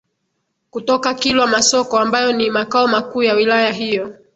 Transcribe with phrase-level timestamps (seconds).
[0.69, 4.13] kutoka Kilwa Masoko ambayo ni makao makuu ya wilaya hiyo